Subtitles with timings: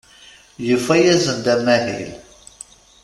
[0.67, 2.11] Yufa-asen-d amahil.